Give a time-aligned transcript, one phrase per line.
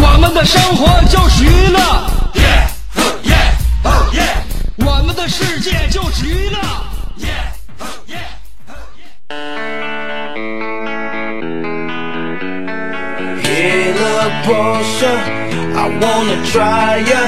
[0.00, 1.78] 我们的生活就是娱乐，
[4.84, 6.58] 我们的世界就是娱乐。
[13.42, 15.14] Hey, little Portia,
[15.74, 17.20] I wanna try ya.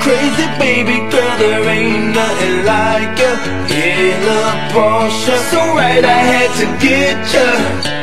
[0.00, 3.32] Crazy baby girl, there ain't nothing like ya.
[3.68, 7.99] Hey, little Portia, so right I had to get ya.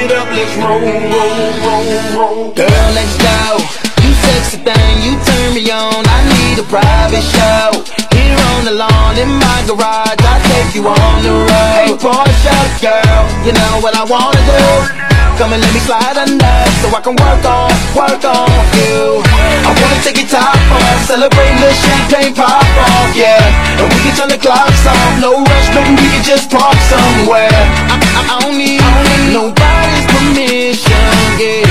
[0.00, 1.84] But, but back it up, let's roll, roll, roll,
[2.16, 2.54] roll.
[2.54, 3.60] Girl, let's go.
[4.00, 6.04] You sexy thing, you turn me on.
[6.06, 7.84] I need a private show.
[8.16, 11.76] Here on the lawn in my garage, I'll take you on the road.
[11.76, 15.00] Hey, Portia, girl, you know what I wanna do.
[15.36, 19.24] Come and let me slide under so I can work on, work on you.
[19.64, 23.40] I wanna take your top off, celebrate the champagne pop off, yeah.
[23.80, 27.48] And we can turn the clocks off, no rush, maybe we can just park somewhere.
[27.88, 28.78] I, I, I don't need
[29.32, 30.92] nobody's permission,
[31.36, 31.66] yeah.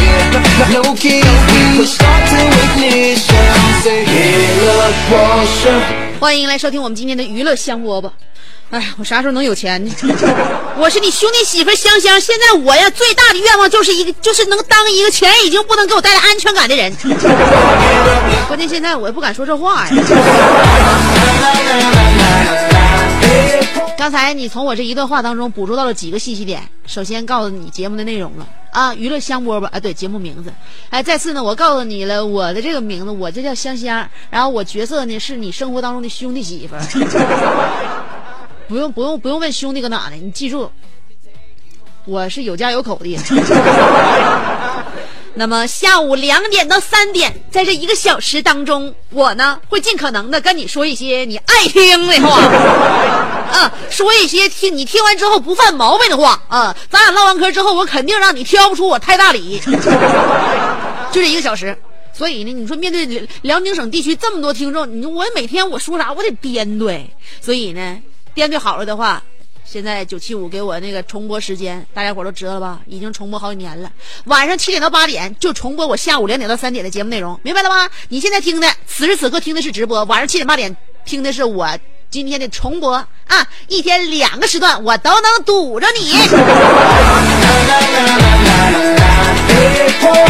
[0.73, 2.35] No, no keys, we push start to
[2.65, 3.47] ignition.
[3.81, 5.71] Say, hey, look, Porsche.
[6.19, 8.11] 欢迎来收听我们今天的娱乐香饽饽。
[8.71, 9.91] 哎，我啥时候能有钱呢？
[10.77, 16.93] 我是你兄弟媳妇香香，现在我呀最大的愿望就是一个，就是能当一个钱已经不能给我带来安全感的人。
[18.49, 19.91] 关键现在我也不敢说这话呀。
[23.99, 26.63] 刚才你从我这一段话当中捕捉到了几个信息点。
[26.85, 30.53] 首先告诉你节目的内容了啊，娱乐香饽饽啊，对，节目名字。
[30.89, 34.09] 哎，再次呢，我告诉你了我的这个名字，我就叫香香。
[34.29, 36.81] 然后我角色呢是你生活当中的兄弟媳妇儿。
[38.69, 40.15] 不用不用不用问兄弟搁哪呢？
[40.15, 40.71] 你记住，
[42.05, 43.17] 我是有家有口的。
[45.35, 52.41] 那么下午两点到三点，在这一个小时当中，我呢会尽可能的跟你说一些你爱听的话，
[53.51, 59.59] 啊， 说一些听你听完之后不犯毛病的话，啊，咱俩唠完嗑之后，我肯定让你挑不出我太大理。
[61.11, 61.77] 就这一个小时，
[62.13, 67.09] 所以呢，你说面对辽宁省地区这么多听众，你说我每天我说啥我得编对，
[67.41, 67.97] 所以呢。
[68.31, 69.21] 编对好了的话，
[69.71, 72.79] 现在九七五给我那个重播时间，大家伙都知道了吧？
[72.87, 73.91] 已经重播好几年了。
[74.25, 77.87] 晚上七点到八点就重播我下午两点到三点的节目内容，明白了吗？
[78.07, 80.75] 你现在听的，此时此刻听的是直播，晚上七点八点
[81.05, 81.69] 听的是我
[82.09, 82.93] 今天的重播
[83.27, 83.47] 啊！
[83.67, 86.13] 一天两个时段，我都能堵着你。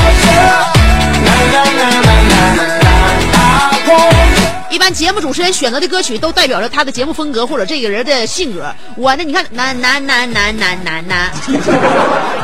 [4.72, 8.72] 一般节目主持人选择的歌曲都代表着他的节目风格或者这个人的性格。
[8.96, 11.32] 我呢，你看，难难难难难难难，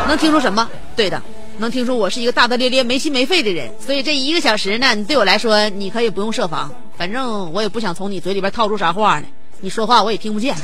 [0.08, 0.68] 能听出什么？
[0.96, 1.22] 对的，
[1.60, 3.70] 能听出我是一个大大咧咧、没心没肺的人。
[3.86, 9.26] 所以这一个小时呢，你对我来说，你可以不用设防，反正我也不想从你嘴里边套出啥话来。
[9.62, 10.56] 你说话我也听不见。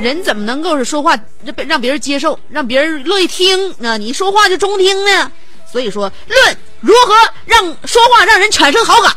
[0.00, 3.74] 人怎么能够是说话让让别人接受，让别人乐意听？
[3.78, 5.30] 那你说话就中听呢？
[5.74, 7.12] 所以说，论如何
[7.46, 9.12] 让说话让人产生好感，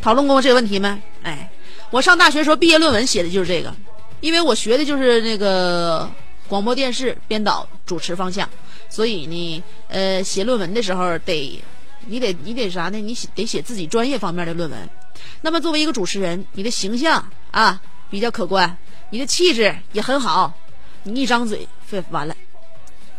[0.00, 0.96] 讨论过这个问题没？
[1.24, 1.50] 哎，
[1.90, 3.74] 我上大学时候毕业论文写的就是这个，
[4.20, 6.08] 因为我学的就是那个
[6.46, 8.48] 广播电视编导主持方向，
[8.88, 11.60] 所以呢，呃，写论文的时候得，
[12.06, 12.98] 你得你得啥呢？
[12.98, 14.88] 你写得写自己专业方面的论文。
[15.40, 18.78] 那么作为一个主持人，你的形象啊比较可观，
[19.10, 20.54] 你的气质也很好，
[21.02, 22.36] 你一张嘴，废完了。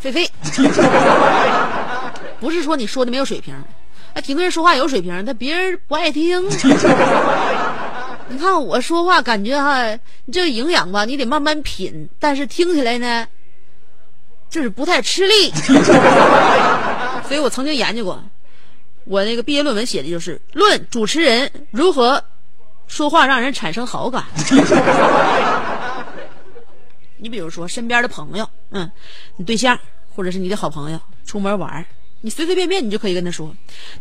[0.04, 0.28] 狒狒，
[2.40, 3.54] 不是说你说的没有水平，
[4.14, 6.44] 啊，挺多人说话有水平，但别人不爱听。
[8.30, 9.86] 你看我说话，感觉哈，
[10.26, 13.28] 你这个营养吧，你得慢慢品，但是听起来呢，
[14.50, 15.52] 就是不太吃力。
[17.28, 18.22] 所以我曾经研究过，
[19.06, 22.24] 我那个毕业论文写的就是论主持人如何
[22.88, 24.24] 说话让人产生好感。
[27.24, 28.92] 你比如说身边的朋友，嗯，
[29.38, 29.80] 你对象。
[30.16, 31.84] 或者是你的好朋友出门玩
[32.22, 33.52] 你随随便便你就可以跟他说，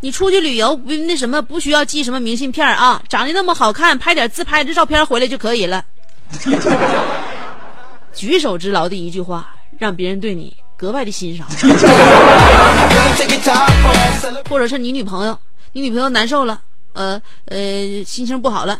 [0.01, 5.83] 你出去旅游不那什么不需要寄什么明信片啊，长得那么好看，拍点自拍的照片回来就可以了。
[8.13, 11.49] 举手之劳的一句话，让别人对你格外的欣赏。
[14.51, 15.39] 或者是你女朋友，
[15.73, 16.61] 你女朋友难受了，
[16.93, 18.79] 呃呃，心情不好了，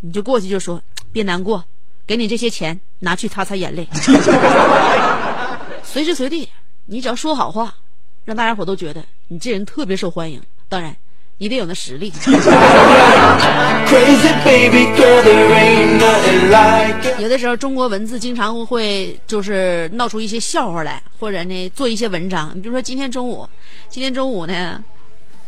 [0.00, 0.80] 你就过去就说
[1.12, 1.62] 别难过，
[2.08, 3.86] 给你这些钱拿去擦擦眼泪。
[5.84, 6.48] 随时随地，
[6.86, 7.74] 你只要说好话，
[8.24, 10.40] 让大家伙都觉得你这人特别受欢迎。
[10.70, 10.96] 当然，
[11.36, 12.10] 你得有那实力。
[17.18, 22.52] 有的时候，中国文字经常会就是闹出一些笑话来，或者呢做一些文章。
[22.54, 23.46] 你比如说今天中午，
[23.90, 24.82] 今天中午呢，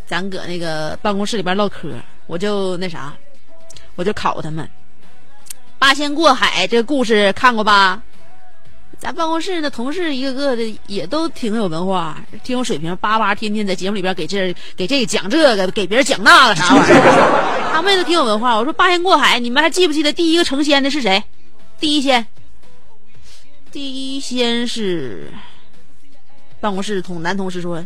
[0.07, 1.89] 咱搁那个办公室里边唠嗑，
[2.27, 3.15] 我就那啥，
[3.97, 4.69] 我就考他们。
[5.81, 8.03] 八仙过海这个故事看过吧？
[8.99, 18.59] 咱办公室的同事一个个的也都挺有文化，挺有水平，叭叭天天在节目里边给这给这个讲这个，给别人讲那个啥玩意儿， 他们也都挺有文化。
[18.59, 21.23] 我说八仙过海，你们还记不记得第一个成仙的是谁？
[21.81, 22.27] 第一仙，
[23.73, 25.33] 第一仙是
[26.61, 27.83] 办公室同男同事说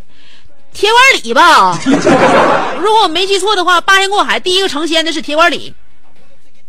[0.73, 1.79] 铁拐李吧？
[2.76, 5.73] 如果我没记错的话，八仙过海第一个成仙的是铁拐李。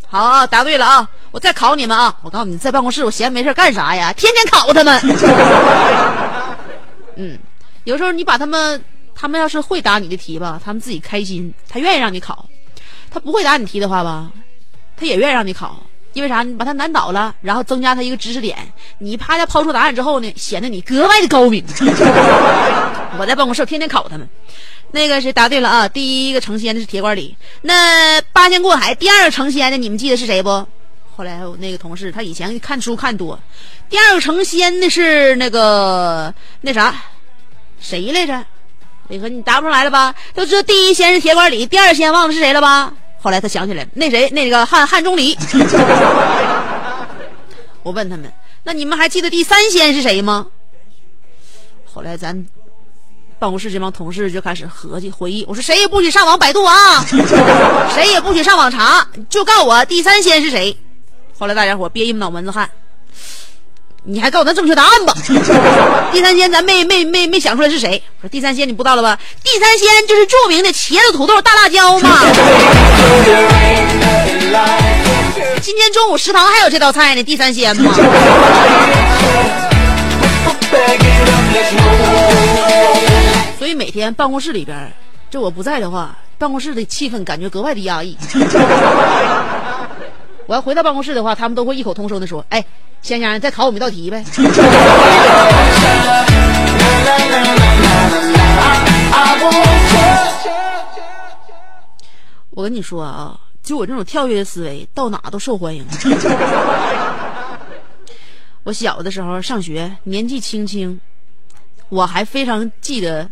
[0.08, 1.10] 好啊，答对了啊！
[1.32, 2.16] 我再考你们啊！
[2.22, 4.14] 我告诉你，在办公室我闲没事干啥呀？
[4.14, 5.02] 天天考他们。
[7.18, 7.38] 嗯，
[7.84, 8.82] 有时候你把他们，
[9.14, 12.34] 他们要是会答你的题吧，他们自己开心，他愿意让你考；
[13.12, 14.32] 他不会答你题的话吧，
[14.96, 15.78] 他也愿意让你考。
[16.14, 16.44] 因为啥？
[16.44, 18.58] 你把他难倒了，然后增加他一个知识点，
[19.00, 21.62] 你啪下抛出答案之后呢，显得你格外的高明。
[23.20, 24.30] 我在办公室天天考他们。
[24.92, 25.88] 那个谁答对了啊？
[25.88, 27.36] 第一个成仙的是铁拐李。
[27.62, 30.50] 那八仙过海，第二个成仙的你们记得是谁不？
[31.16, 33.40] 后来我那个同事他以前看书看多，
[33.90, 36.96] 第二个成仙的是那个那啥，
[37.80, 38.46] 谁来着？
[39.08, 40.16] 李哥你答不出来了吧？
[40.34, 42.92] 都知道第一仙是铁拐李，第二仙忘了是谁了吧？
[43.22, 45.38] 后来他想起来，那谁那个汉汉钟离。
[47.84, 48.32] 我问他们，
[48.64, 50.48] 那你们还记得第三仙是谁吗？
[51.86, 52.46] 后来咱
[53.46, 57.06] 办公室这帮同事就开始合计回忆，我说谁也不许上网百度啊，
[57.94, 60.76] 谁也不许上网查，就告诉我第三仙是谁。
[61.38, 62.68] 后来大家伙憋一脑门子汗，
[64.04, 65.14] 你还告诉咱正确答案吧？
[66.12, 68.02] 第三仙咱没没没没想出来是谁。
[68.18, 69.20] 我说第三仙你不知道了吧？
[69.44, 72.20] 第三仙就是著名的茄子、土豆、大辣椒嘛。
[75.62, 77.94] 今天中午食堂还有这道菜呢，第三鲜嘛。
[83.86, 84.92] 每天办公室里边，
[85.30, 88.18] 这我不在的话，办公室的气氛感觉格外的压抑。
[90.48, 92.66] 我要回到办公室的话，他们都会异口同声的说：“哎，
[93.04, 94.26] 仙仙，再考我们一道题呗。
[99.12, 100.50] I won't touch.
[102.50, 105.86] ”我跟你说啊，就我这种跳跃的思维，到哪都受欢迎。
[108.66, 111.00] 我小的时候上学，年纪轻轻，
[111.90, 113.30] 我还非常记得，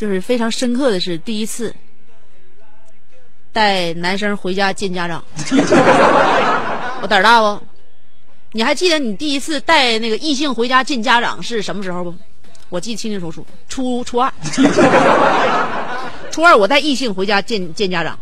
[0.00, 1.74] 就是非常深刻的是第一次
[3.52, 5.22] 带男生回家见家长。
[7.02, 7.62] 我胆儿大不？
[8.52, 12.14] 你还记得你第一次带那个异性回家见家长是什么时候不？
[12.70, 14.32] 我记得清清楚楚，初初二，
[16.32, 18.18] 初二我带异性回家见见家长，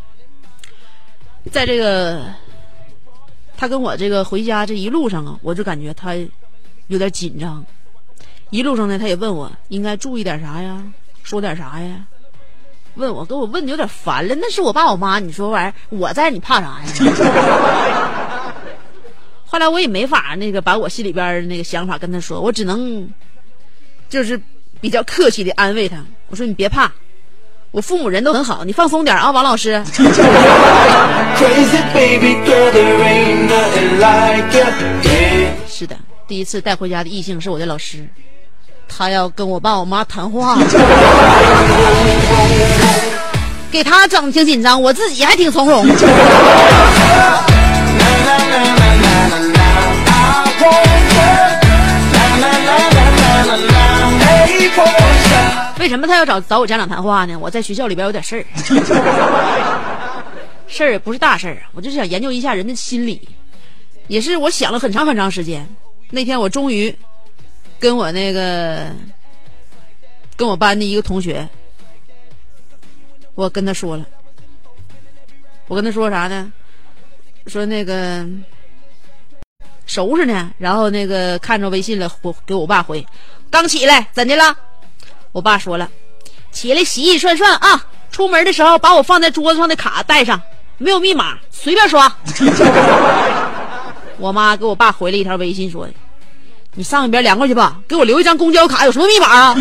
[1.52, 2.26] 在这个
[3.56, 6.16] 他跟我这个回家这一路上啊，我就感觉他
[6.88, 7.64] 有点紧张。
[8.50, 10.82] 一路上呢，他也问我应该注意点啥呀，
[11.28, 12.06] 说点啥呀，
[12.94, 14.35] 问我给我问的有点烦了。
[14.37, 16.87] 那是我爸我妈，你说玩意儿我在，你怕啥呀？
[19.44, 23.06] 后来我也没法那个把我心里边儿那个想法跟他说，我只能
[24.08, 24.40] 就是
[24.80, 26.90] 比较客气的安慰他，我说你别怕，
[27.73, 29.85] 我父母人都很好，你放松点啊，王老师。
[35.68, 35.94] 是的，
[36.26, 38.08] 第一次带回家的异性是我的老师，
[38.88, 40.59] 他要跟我爸我妈谈话，
[43.71, 45.87] 给他整挺紧张，我自己还挺从容。
[55.78, 57.38] 为什么他要找找我家长谈话呢？
[57.38, 58.45] 我在学校里边有点事儿，
[60.66, 63.26] 事儿也不是大事儿，我就是想研究一下人的心理，
[64.09, 65.66] 也是我想了很长很长时间。
[66.11, 66.95] 那天我终于
[67.78, 68.90] 跟我那个
[70.37, 71.49] 跟我班的一个同学，
[73.35, 74.04] 我跟他说了，
[75.66, 76.52] 我跟他说啥呢？
[77.47, 78.26] 说那个
[79.87, 83.06] 收拾呢，然后那个看着微信了，回给我爸回，
[83.50, 84.54] 刚起来怎的了？
[85.32, 85.88] 我爸说了，
[86.50, 90.42] 起来洗洗涮涮啊，出门的时候把我放在桌子上的卡带上，
[90.76, 92.14] 没有密码，随便刷。
[94.18, 95.92] 我妈给我爸回了一条微信说的，
[96.75, 99.54] 你上一边凉快去吧，给我留一张公交卡，有什么密码啊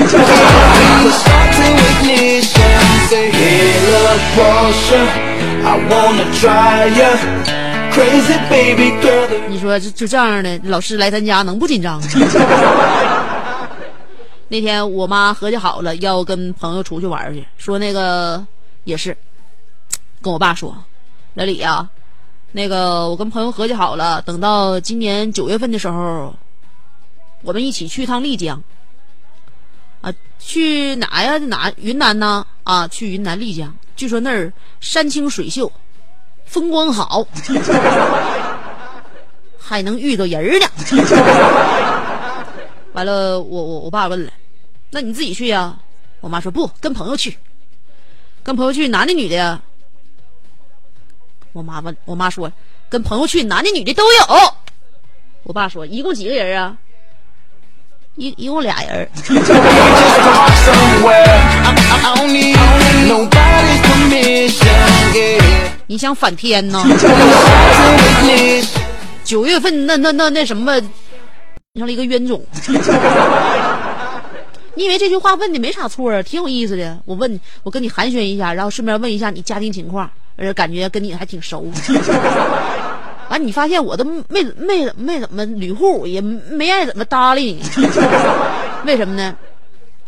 [9.50, 12.08] 你说就就这样的老师来咱家能不紧张吗？
[14.50, 18.46] 那天我妈合计好了要跟朋友出去玩去，说那个
[18.84, 19.18] 也是
[20.22, 20.78] 跟我爸说，
[21.34, 21.90] 老李呀、
[22.52, 26.34] 那个我跟朋友合计好了，等到今年九月份的时候，
[27.42, 28.62] 我们一起去趟丽江。
[30.02, 31.38] 啊，去哪呀？
[31.38, 32.46] 哪云南呢？
[32.64, 35.72] 啊，去云南丽江，据说那儿山清水秀，
[36.46, 37.28] 风光好。
[39.60, 40.68] 还能遇到人儿呢。
[42.94, 44.32] 完了，我我我爸问了，
[44.92, 45.78] 那你自己去呀？
[46.20, 47.38] 我妈说不，跟朋友去。
[48.44, 49.62] 跟朋友去，男的女的呀？
[51.52, 52.52] 我妈问，我妈说
[52.88, 54.20] 跟朋友去，男的女的都有。
[55.44, 56.78] 我爸说一共几个人啊？
[58.18, 59.08] 一一共俩人儿。
[65.90, 66.84] 你想反天呐.
[69.24, 70.80] 九月份那那那那什么，
[71.76, 72.42] 成了一个冤种。
[74.74, 76.98] 你以为这句话问的没啥错啊，挺有意思的。
[77.06, 81.66] 我问，我跟你寒暄一下，然后顺便问一下你家庭情况，而且，感觉跟你还挺熟。
[83.30, 87.62] 完，你发现我都没没没怎么捋户，也没爱怎么搭理你，
[88.86, 89.36] 为什么呢？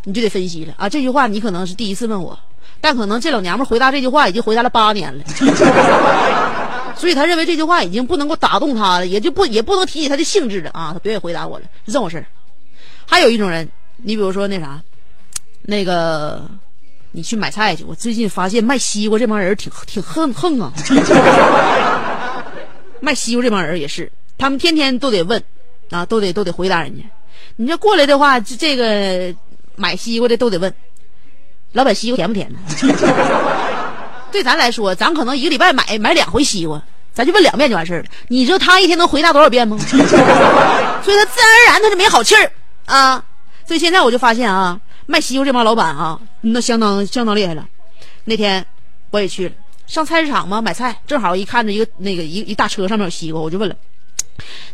[0.03, 0.87] 你就得分析了啊。
[0.87, 2.37] 这句话你可能是第一次问我，
[2.79, 5.23] 但可能这老娘们回答这句话已经回答了八年了。
[6.95, 10.91] 所以他认为这句话已经不能够打动他了，也就不也不能提起他的兴致了啊！
[10.91, 12.25] 他不愿意回答我了，是这么回事儿
[13.05, 14.81] 还有一种人，你比如说那啥，
[15.61, 16.41] 那个
[17.11, 20.73] 你去买菜去，我最近发现卖西瓜这帮人挺挺横横啊，
[23.01, 25.41] 卖西瓜这帮人也是，他们天天都得问
[25.89, 27.03] 啊，都得都得回答人家。
[27.55, 29.33] 你这过来的话，这这个
[29.75, 30.73] 买西瓜的都得问，
[31.73, 32.59] 老板西瓜甜不甜呢？
[34.31, 36.81] 对咱来说，咱可能一个礼拜买买两回西瓜，
[37.13, 38.05] 咱就问两遍就完事了。
[38.27, 39.77] 你知道他一天能回答多少遍吗？
[39.81, 42.51] 所以他自然而然他就没好气儿
[42.85, 43.23] 啊。
[43.65, 47.65] 所以现在我就发现啊，卖西瓜这帮老板啊，那相当相当厉害了。
[48.25, 48.65] 那天
[49.09, 49.55] 我也去了，
[49.89, 53.75] 上菜市场嘛买菜，正好一看着一个那个一一大车上面有西瓜，我就问了，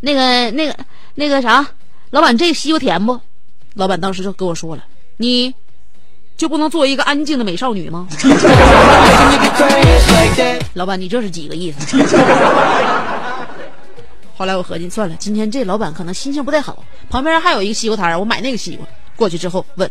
[0.02, 0.76] 那个那个
[1.16, 1.66] 那个啥，
[2.10, 3.18] 老板这个西瓜甜不？
[3.76, 4.84] 老板当时就跟我说了，
[5.16, 5.54] 你
[6.36, 8.06] 就不能做一个安静的美少女吗？
[10.74, 11.98] 老板，你这是几个意思？
[14.36, 16.84] 后来我合计算了，今天这老板可能心情不太好。
[17.10, 18.86] 旁边还有一个西瓜摊我买那个西瓜。
[19.16, 19.90] 过去之后问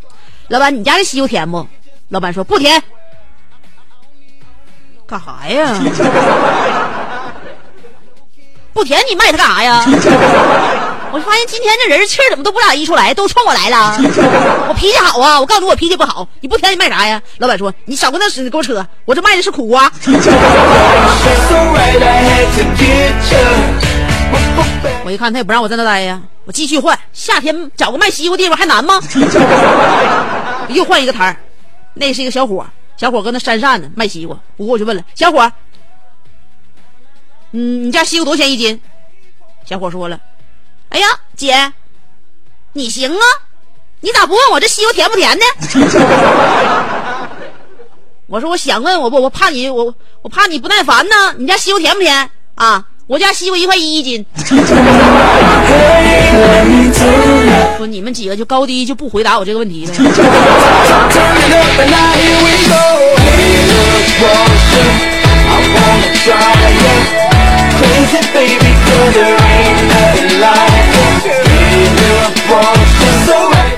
[0.49, 1.67] 老板：“你家的西瓜甜不？”
[2.11, 2.83] 老板说：“不甜。”
[5.07, 5.75] 干啥呀？
[8.73, 9.85] 不甜你卖它干啥呀？
[11.13, 13.97] 我就发现今天这人气儿怎么都不咋一出来，都冲我来了。
[14.69, 17.23] 我脾气好啊，我告诉你我脾气不好，你不甜你卖啥呀？
[17.39, 19.89] 老板说：“你少跟那使给我扯，我这卖的是苦瓜。”
[25.05, 26.99] 我一看他也不让我在那待呀，我继续换。
[27.13, 28.99] 夏天找个卖西瓜地方还难吗？
[30.69, 31.37] 又换一个摊儿，
[31.95, 34.39] 那是一个小伙儿，小伙搁那扇扇子卖西瓜。
[34.57, 35.51] 我过去问了，小伙，
[37.53, 38.81] 嗯，你家西瓜多少钱一斤？
[39.65, 40.21] 小伙说了，
[40.91, 41.73] 哎呀，姐，
[42.73, 43.25] 你行啊，
[44.01, 45.45] 你咋不问我这西瓜甜不甜呢？
[48.27, 51.35] 我说我想问，我不，我怕你，我我怕你不耐烦呢。
[51.37, 52.87] 你家西瓜甜不甜啊？
[53.07, 54.25] 我家西瓜一块一一斤。
[57.77, 59.93] 说你们几个就高低就不回答我这个问题了。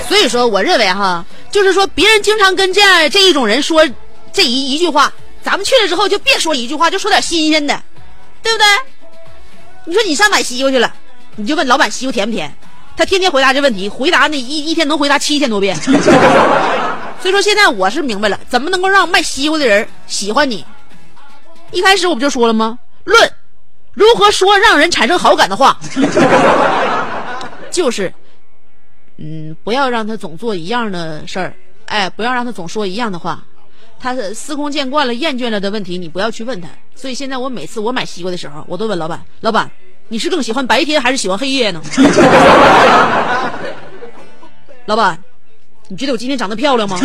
[0.09, 3.85] 所以说，我认为哈，就是说别人经常跟这样这一种人说
[4.33, 7.83] 这一一句话，咱们去了之后就别说一句话，就说点新鲜的，
[8.40, 8.64] 对不对？
[9.87, 10.93] 你说你上买西瓜去了，
[11.37, 12.55] 你就问老板西瓜甜不甜，
[12.97, 15.75] 他天天回答这问题，回答那一一天能回答七千多遍。
[17.19, 20.64] 所以说现在我是明白了，怎么能够让卖西瓜的人喜欢你？
[21.73, 22.78] 一开始我不就说了吗？
[23.05, 23.33] 论
[23.93, 25.78] 如何说让人产生好感的话，
[27.71, 28.12] 就是
[29.16, 31.55] 嗯，不要让他总做一样的事儿，
[31.87, 33.43] 哎，不要让他总说一样的话。
[33.99, 36.69] 他是司空见惯了、厌倦了的问题，你不要去问他。
[36.95, 39.71] 所以现在我每次我买西瓜的时候，我都问老板：“老板，
[40.09, 41.83] 你是更喜欢白天还是喜欢黑夜呢？
[44.87, 45.19] 老板，
[45.88, 46.99] 你觉得我今天长得漂亮吗.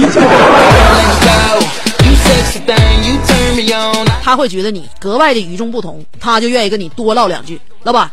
[4.24, 7.60] 他会觉得你格外的与众不同，他就愿意跟你多唠两句。
[7.84, 8.10] 老板，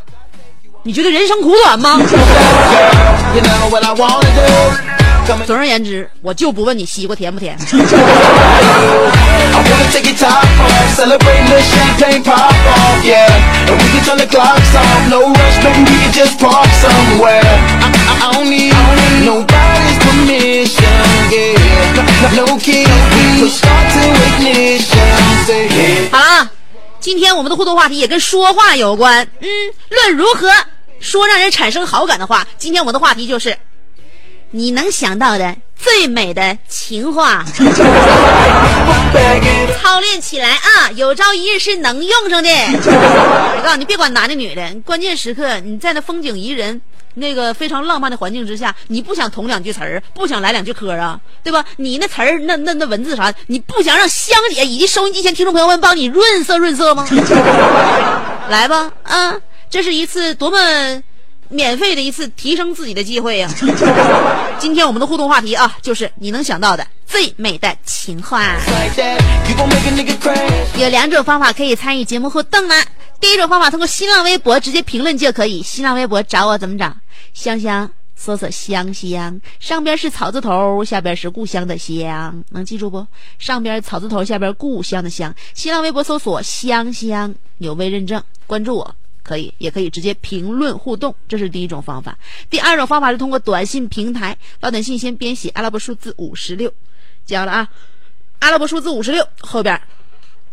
[0.83, 2.01] 你觉得人生苦短吗？
[5.47, 7.59] 总而言之，我就不问你西瓜甜不甜。
[26.11, 26.51] 好了，
[27.01, 29.27] 今天我们的互动话题也跟说话有关。
[29.41, 29.49] 嗯，
[29.91, 30.51] 论如何
[31.01, 33.57] 说让人产生好感的话，今天我们的话题就是
[34.51, 37.45] 你能想到的最美的情话。
[39.81, 40.91] 操练起来啊！
[40.95, 42.49] 有朝一日是能用上的。
[42.49, 46.81] 我告诉你，别管男的女的，关键时刻你在那风景宜人、
[47.15, 51.65] 那个非常浪漫的环境之下，你不想捅两句词儿，不想来两句嗑啊，对吧？
[51.77, 57.07] 你那词儿、那那那文字啥，你不想让香姐以及收音机前听众朋友们帮你润色润色吗？
[58.51, 59.35] 来吧，啊，
[59.71, 60.59] 这是一次多么
[61.51, 63.49] 免费的一次提升自己的机会呀、
[64.59, 68.55] 今天我们的互动话题啊，就是你能想到的最美的情话。
[70.79, 72.75] 有两种方法可以参与节目互动呢。
[73.21, 76.95] 第一种方法通过新浪微博直接评论就可以，新浪微博找我怎么找？
[77.35, 83.05] 香香，搜索香香，上边是草字头，下边是故乡的乡，能记住不？
[83.39, 85.35] 上边草字头，下边故乡的乡。
[85.55, 88.95] 新浪微博搜索香香，有微认证，关注我。
[89.29, 92.19] 可以，也可以直接评论互动，这是第一种方法。
[92.49, 96.73] 第二种方法是通过短信平台发短信，先编写阿拉伯数字五十六，
[97.27, 97.69] 记好了啊，
[98.39, 99.79] 阿拉伯数字五十六后边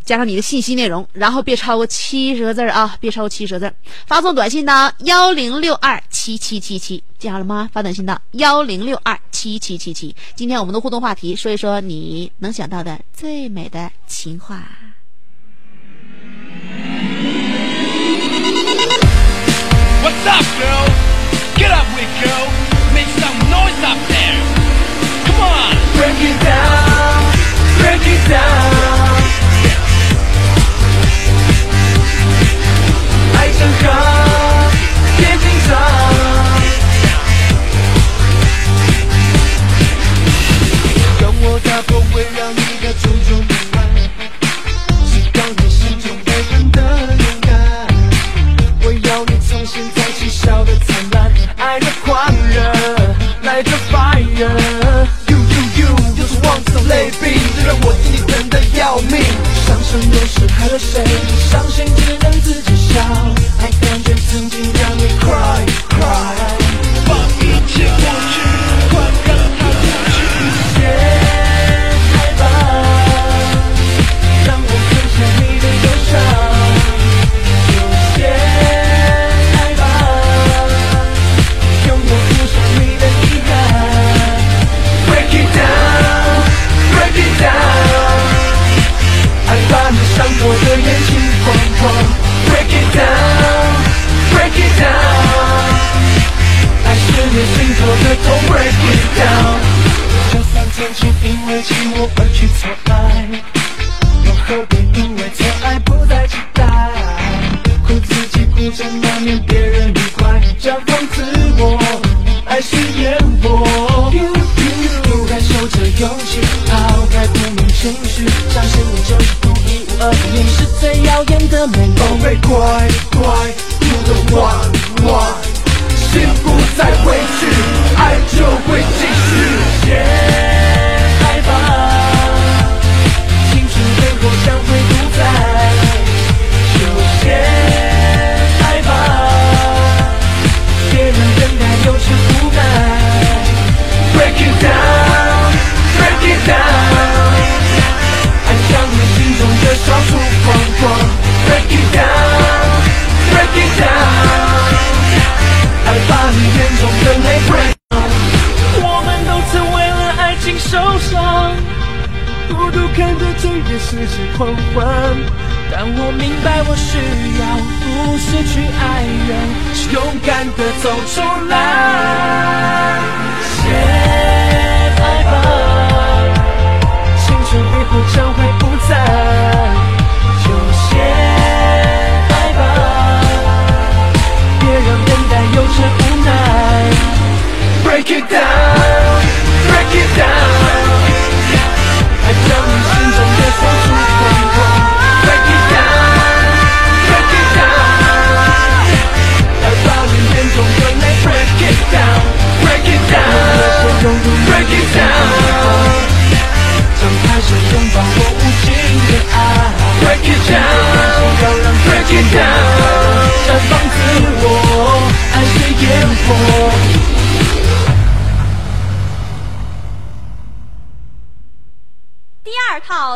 [0.04, 3.76] 加上你的信息内容，然后别超过七十个字啊，别超过七十个字。
[4.06, 7.70] 发送短信到幺零六二七七七七，记好了吗？
[7.72, 10.14] 发短信到幺零六二七七七七。
[10.36, 14.68] 今天我们的互动话题，说一说你能想到的最美的情话。
[20.06, 20.86] What's up, girl?
[21.58, 22.46] Get up, we girl.
[22.94, 24.38] Make some noise up there.
[25.26, 25.74] Come on.
[25.98, 27.34] Break it down,
[27.82, 28.86] break it down.
[33.34, 33.68] 爱上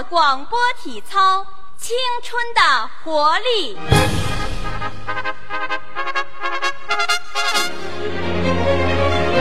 [0.04, 1.42] 广播体操
[1.78, 3.76] 《青春的活力》。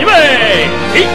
[0.01, 1.07] 预备起！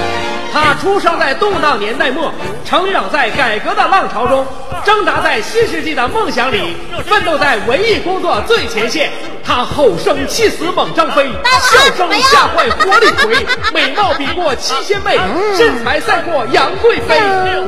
[0.51, 2.31] 他出生在动荡年代末，
[2.65, 4.45] 成长在改革的浪潮中，
[4.85, 9.11] 挣扎在新世纪的梦想里，奋斗在文艺工作最前线。
[9.45, 15.19] 他吼声气死猛张飞，笑声吓坏活李逵，美貌比过七仙妹，
[15.57, 17.19] 身材赛过杨贵妃。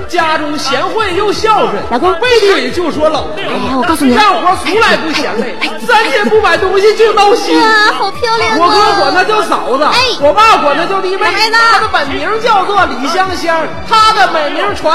[0.07, 3.69] 家中贤惠又孝顺，老公背对就说老娘们。
[3.69, 5.53] 哎我告诉你干活从来不嫌累，
[5.85, 7.59] 三天不买东西就闹心。
[7.59, 8.95] 哇，好漂亮我哥啊！
[8.99, 11.25] 管她叫嫂子，哎我爸管她叫弟妹。
[11.51, 14.94] 她的本名叫做李香香，她的美名传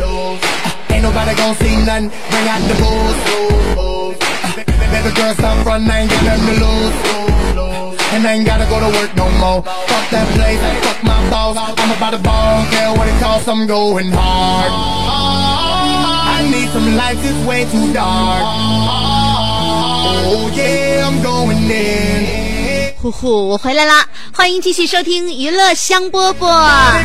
[1.11, 2.07] Nobody gon' see nothing.
[2.31, 4.15] Bring out the booze, booze, booze.
[4.15, 5.91] Uh, baby, baby girl, stop running.
[5.91, 7.99] I ain't got nothing to lose, lose, lose.
[8.15, 9.61] And I ain't gotta go to work no more.
[9.91, 11.57] Fuck that place, fuck my boss.
[11.59, 13.47] I'm about to ball, care what it costs.
[13.47, 14.71] I'm going hard.
[16.31, 18.43] I need some lights, it's way too dark.
[20.31, 22.39] Oh yeah, I'm going in.
[23.01, 24.07] 呼呼，我回来啦！
[24.31, 27.01] 欢迎继续收听娱乐香饽饽。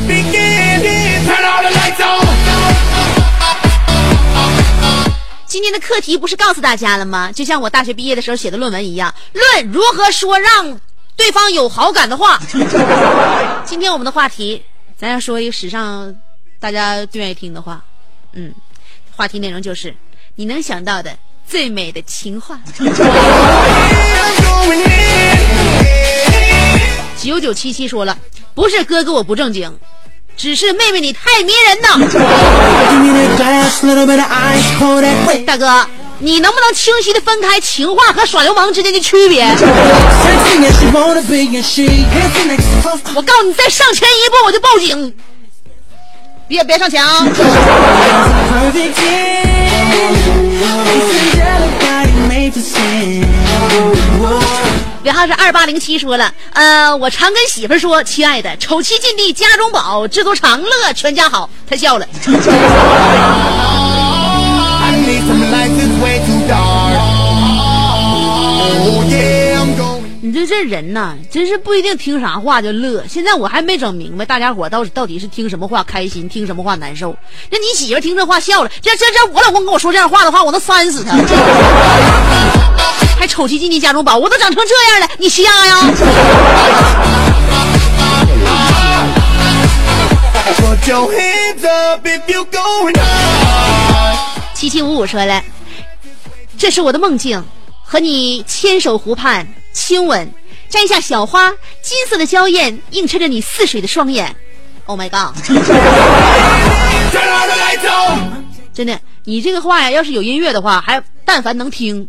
[5.57, 7.33] 今天的课题不是告诉大家了吗？
[7.33, 10.79] 就像我大学毕业的时候写的论文一样，论如何说让
[11.17, 12.39] 对方有好感的话。
[13.65, 14.63] 今天我们的话题，
[14.99, 16.15] 咱要说一个史上
[16.61, 17.83] 大家最愿意听的话，
[18.35, 18.53] 嗯，
[19.17, 19.97] 话题内容就是
[20.35, 21.17] 你能想到的
[21.49, 22.61] 最美的情话。
[27.19, 28.19] 九九七七说了，
[28.55, 29.75] 不是哥哥我不正经，
[30.37, 31.89] 只是妹妹你太迷人呢。
[35.47, 35.87] 大哥，
[36.19, 39.47] 你能不能清晰的分开情话和耍流氓之间的区别？
[43.15, 45.15] 我告诉你，再上前一步我就报警。
[46.47, 47.27] 别别上前啊！
[55.07, 61.49] 别号是二八零七说了，呃，我常跟媳妇儿说，亲爱的，丑妻近地家中宝，知足常乐全家好。
[61.65, 62.05] 他笑了。
[68.83, 69.05] Oh.
[70.21, 73.05] 你这这人呐，真是不一定听啥话就乐。
[73.09, 77.17] 现在我还没整明白，大家伙到到底是听什么话开心，听什么话难受。
[77.49, 81.17] 那你媳妇儿听这话笑了，这这这我老公跟我说这样话的话，我能扇死他。
[83.27, 85.81] 还丑妻进地家中宝，我都长成这样了，你瞎呀.
[94.55, 95.43] 七七五五说了，
[96.57, 97.45] 这是我的梦境，
[97.83, 100.33] 和你牵手湖畔亲吻，
[100.69, 101.51] 摘下小花，
[101.83, 104.37] 金色的娇艳映衬着你似水的双眼。
[104.85, 105.35] Oh my on.
[108.73, 112.07] 真的，你这个话呀，要是有音乐的话，还但凡能听；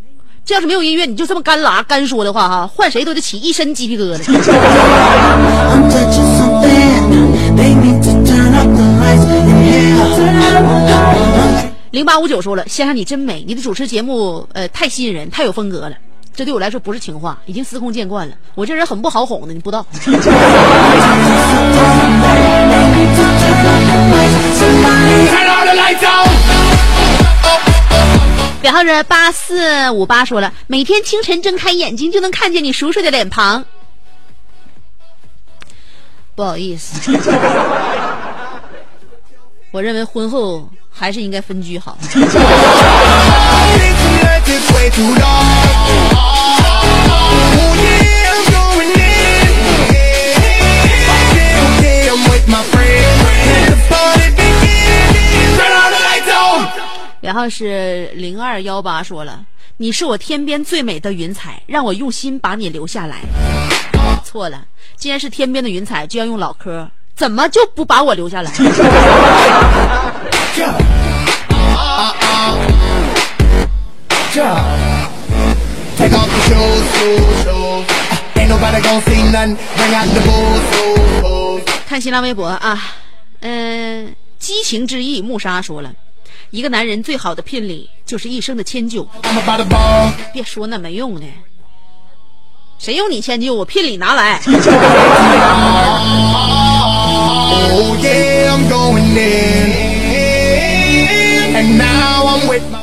[0.47, 4.25] 这要是没有音乐，你就这么干拉干说的话，哈，换谁都得起一身鸡皮疙瘩。
[11.91, 15.97] 零八五九说了，先生你真美，你的主持节目呃太吸引人，太有风格了。
[16.33, 18.35] 这对我来说不是情话，已经司空见惯了。
[18.55, 19.85] 我这人很不好哄的，你不知道。
[28.67, 33.63] 然后呢八四五八说了，每天清晨睁开眼睛就能看见你熟睡的脸庞。
[36.35, 37.17] 不好意思，
[39.71, 41.97] 我认为婚后还是应该分居好。
[57.27, 63.17] 然后是零二幺八说了，你是我天边最美的云彩，让我用心把你留下来。
[64.23, 64.63] 错了，
[64.95, 68.49] 既然是天边的云彩，就要用老嗑，怎么就不把我留下来？
[81.85, 82.81] 看新浪微博啊，
[83.41, 85.91] 嗯、激情之意，木沙说了，
[86.49, 89.07] 一个男人最好的聘礼就是一生的迁就。
[90.33, 91.25] 别说那没用的，
[92.79, 93.53] 谁用你迁就？
[93.53, 94.41] 我聘礼拿来。
[97.69, 97.97] Oh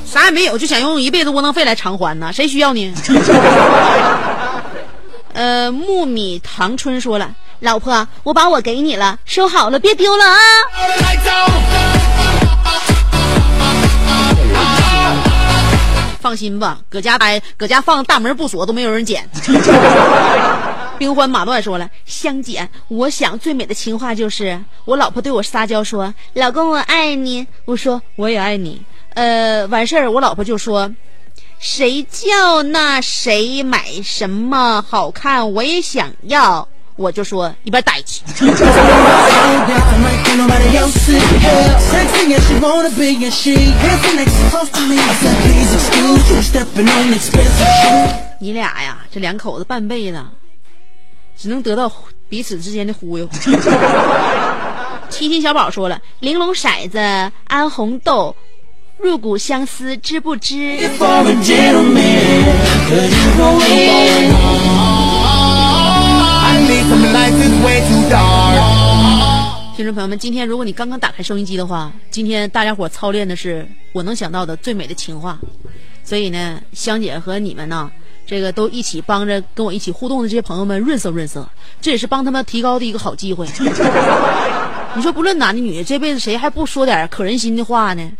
[0.04, 2.32] 啥也没有，就想用一辈子窝囊废来偿还呢？
[2.32, 2.94] 谁需要你？
[5.32, 10.38] 呃，木米唐春说了，老婆，我把我给你了，收好了，别丢了啊！
[16.24, 19.28] 放心吧，搁家待，搁家放大门不锁都没有人捡。
[20.96, 28.80] 兵荒马乱说了，香姐，我想最美的情话就是我老婆对我撒娇说：“老公，我爱你。”我说：“我也爱你。”
[29.12, 30.90] 呃，完事儿，我老婆就说
[31.60, 38.22] ：“谁叫那谁买什么好看，我也想要。”我就说一边呆去。
[48.40, 50.22] 你俩呀，这两口子半辈子，
[51.36, 51.90] 只能得到
[52.28, 53.28] 彼此之间的忽悠。
[55.10, 56.98] 七七小宝说了：“玲珑骰子，
[57.46, 58.34] 安红豆，
[58.98, 61.34] 入骨相思，知不知？” If I'm a
[69.76, 75.38] 听众朋友们，今天如果你刚刚打开收音机的话，今天大家伙操练的是我能想到的最美的情话，
[76.02, 77.88] 所以呢，香姐和你们呢，
[78.26, 81.48] 这个都一起帮着跟我一起互动的这些朋友们润色润色，
[81.80, 83.46] 这也是帮他们提高的一个好机会。
[84.96, 88.10] 你说不论男的女的，这辈子谁还不说点可人心的话呢？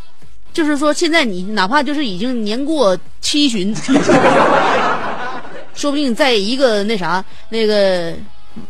[0.53, 3.75] 就是说，现在你哪怕就是已经年过七旬，
[5.75, 8.15] 说不定在一个那啥那个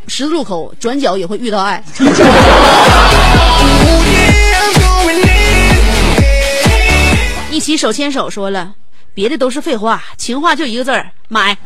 [0.07, 1.83] 十字路口转角也会遇到爱。
[1.99, 2.11] Oh.
[7.51, 8.75] 一起手牵手说了，
[9.15, 11.57] 别的都是废话，情话就一个字儿买。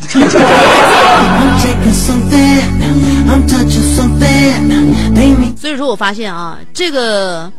[5.57, 7.51] 所以说我发现啊，这个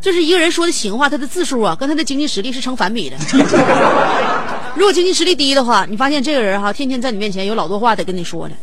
[0.00, 3.16] 就是一个人说的情话，他的字数啊，跟他的经济实力是成反比的。
[4.76, 8.54] 如果经济实力低的话，你发现这个人哈、天天在你面前有老多话得跟你说的。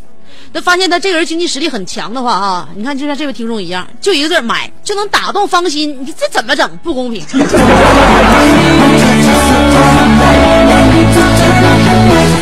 [0.54, 6.78] 那发现他这个人经济实力很强的话啊，你看就像这位听众一样，就一个字买就能打动芳心，你这怎么整？
[6.84, 7.26] 不公平。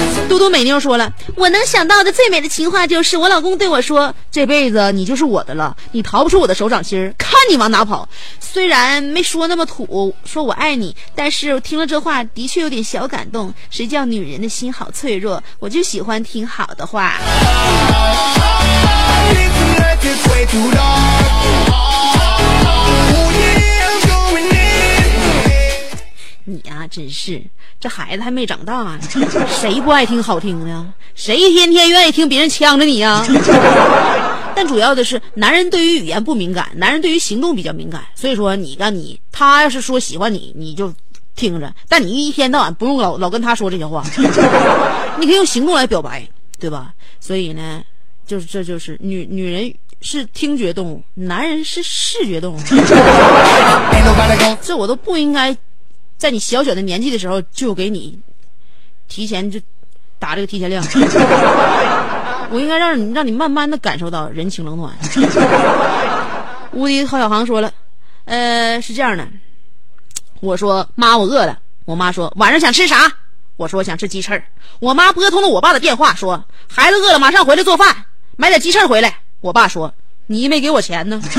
[0.30, 8.08] 嘟嘟美妞说了，我能想到的最美的情话就是我老公对我说：“这辈子你就是我的了，你逃不出我的手掌心儿，看你往哪跑。”
[8.40, 13.52] 虽然没说那么土，说我爱你，但是我听了这话的确有点小感动。
[13.72, 17.16] 谁叫女人的心好脆弱，我就喜欢听好的话。
[26.50, 27.42] 你呀、真是
[27.80, 29.00] 这孩子还没长大呢，
[29.48, 30.86] 谁不爱听好听的呀？
[31.14, 33.24] 谁天天愿意听别人呛着你呀？
[34.56, 38.04] 但主要的是，男人对于语言不敏感，男人对于行动比较敏感。
[38.16, 40.94] 所以说，你跟你他要是说喜欢你，你就
[41.36, 44.04] 听着；但你一天到晚不用老老跟他说这些话，
[45.18, 46.28] 你可以用行动来表白，
[46.60, 46.94] 对吧？
[47.22, 47.82] 所以呢，
[48.26, 52.60] 就是这就是女女人是听觉动物，男人是视觉动物。
[54.62, 55.56] 这我都不应该
[56.20, 58.20] 在你小小的年纪的时候就给你
[59.08, 59.60] 提前就
[60.20, 60.84] 打这个提前量，
[62.52, 64.94] 我应该让你让你慢慢的感受到人情冷暖。
[66.74, 67.72] 无敌郝小航说了，
[68.26, 69.26] 呃，是这样的，
[70.42, 73.12] 我说妈，我饿了，我妈说晚上想吃啥？
[73.56, 74.44] 我说想吃鸡翅。
[74.80, 78.06] 我妈拨通了我爸的电话，说孩子饿了，马上回来做饭，
[78.36, 79.20] 买点鸡翅回来。
[79.42, 79.94] 我爸说
[80.28, 81.22] 你没给我钱呢。（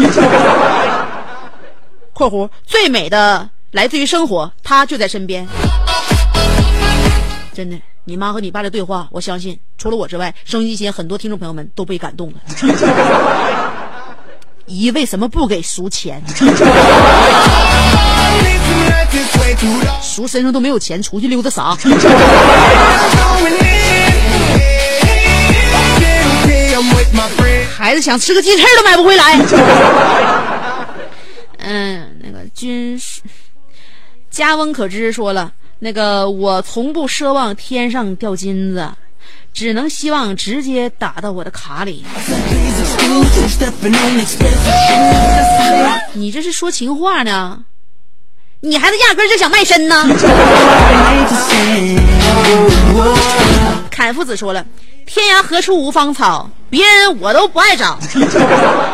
[2.13, 5.47] 括弧最美的来自于生活，他就在身边。）
[7.55, 12.41] 真的，你妈和你爸的对话，我相信除了我之外，收音机前很多听众朋友们都被感动了。
[14.67, 16.21] 姨为什么不给叔钱？
[20.03, 21.75] 叔身上都没有钱，出去溜达啥？
[27.77, 29.39] 孩子想吃个鸡翅都买不回来。
[31.59, 33.21] 嗯，那个军师
[34.31, 38.89] 家翁可知说了，那个我从不奢望天上掉金子，
[39.53, 42.05] 只能希望直接打到我的卡里。
[46.13, 47.59] 你这是说情话呢？
[48.61, 50.07] 你孩子压根儿就想卖身呢。
[53.91, 54.65] 凯夫子说了
[55.07, 57.99] ：“天涯何处无芳草，别人我都不爱找。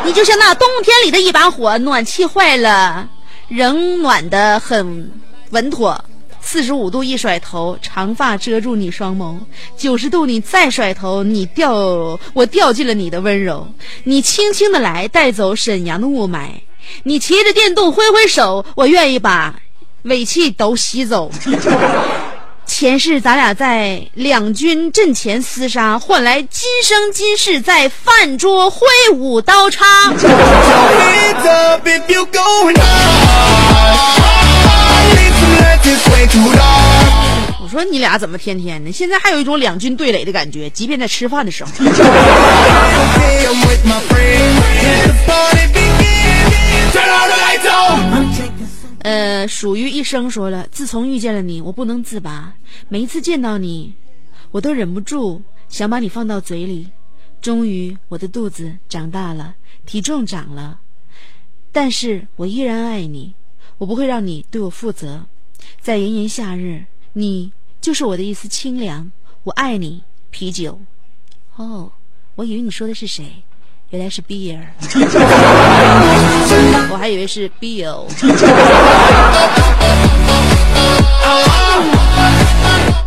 [0.05, 3.09] 你就像那冬天里的一把火，暖气坏了，
[3.49, 5.11] 仍暖得很
[5.51, 6.05] 稳妥。
[6.41, 9.35] 四十五度一甩头，长发遮住你双眸；
[9.77, 11.75] 九十度你再甩头，你掉
[12.33, 13.67] 我掉进了你的温柔。
[14.05, 16.51] 你轻轻的来，带走沈阳的雾霾。
[17.03, 19.57] 你骑着电动挥挥手，我愿意把
[20.03, 21.29] 尾气都吸走。
[22.65, 30.13] ”前世咱俩在两军阵前厮杀，换来今生今世在饭桌挥舞刀叉。
[37.61, 38.93] 我说你俩怎么天天的？
[38.93, 41.71] 现在还有一种两军对垒的感觉，即便在吃饭的时候。
[49.03, 52.53] 呃，属于一生说了，自从遇见了你，我不能自拔。
[52.89, 53.95] 每一次见到你，
[54.51, 56.89] 我都忍不住想把你放到嘴里。
[57.41, 60.79] 终于，我的肚子长大了，体重长了，
[61.73, 63.35] 但是我依然爱你。
[63.79, 65.27] 我不会让你对我负责。
[65.81, 69.11] 在炎炎夏日，你就是我的一丝清凉。
[69.45, 70.81] 我爱你，啤酒。
[71.57, 71.93] 哦，
[72.35, 73.25] 我以为你说的是谁？
[73.91, 74.59] 原来是 beer，
[76.91, 78.09] 我还以为是 bill。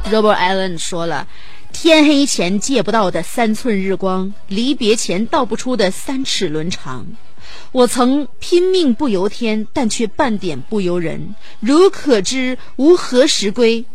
[0.10, 1.28] Robert Allen 说了
[1.74, 7.06] ：“天黑前借不到的三寸日光，离别前道不出的三尺伦常。
[7.72, 11.36] 我曾拼命不由天，但却半点不由人。
[11.60, 13.86] 如可知吾何时归？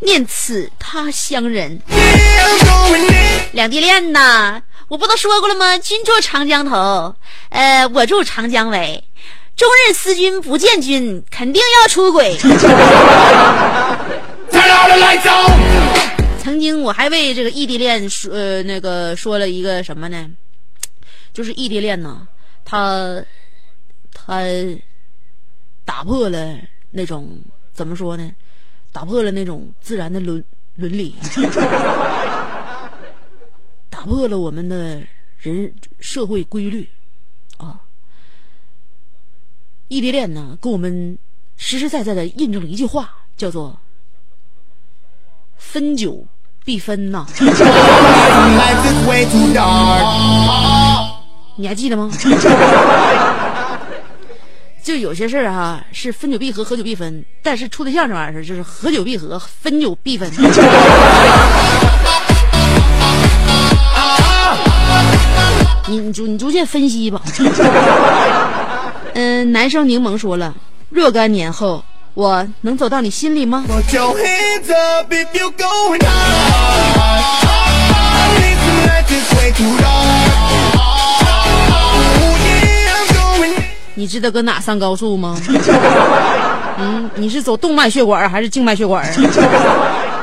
[0.00, 1.80] 念此他乡人。”
[3.52, 4.62] 两地恋呐。
[4.88, 5.78] 我不都说过了吗？
[5.78, 7.14] 君住长江头，
[7.50, 9.04] 呃，我住长江尾。
[9.54, 12.36] 终日思君不见君，肯定要出轨。
[16.42, 20.26] 曾经我还为这个异地恋说，呃，那个说了一个什么呢？
[21.32, 22.26] 就是异地恋呢，
[22.70, 23.24] 他
[24.12, 24.44] 他
[25.84, 26.56] 打破了
[26.92, 27.40] 那种
[27.72, 28.32] 怎么说呢？
[28.92, 30.44] 打破了那种自然的伦
[30.76, 31.16] 伦理。
[33.90, 35.02] 打破了我们的
[35.38, 36.88] 人社会规律，
[37.56, 37.80] 啊！
[39.88, 41.18] 异地恋呢，给我们
[41.56, 43.80] 实实在在的印证了一句话，叫做
[45.58, 46.24] “分久
[46.64, 47.26] 必分”呐。
[51.60, 52.10] 你还记得吗？
[54.82, 60.26] 就有些事儿哈，是分久必合，合久必分；但是处对象这玩意儿，就是合久必合，分久必分。
[65.86, 67.20] 你你逐你逐渐分析吧。
[69.12, 70.54] 嗯，男生柠檬说了，
[70.88, 73.66] 若干年后，我能走到你心里吗？
[84.00, 85.38] 你知道搁哪上高速吗？
[86.80, 89.04] 嗯，你是走动脉血管还是静脉血管？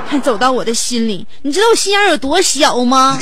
[0.08, 1.24] 还走到我的心里？
[1.44, 3.20] 你知道我心眼有多小吗？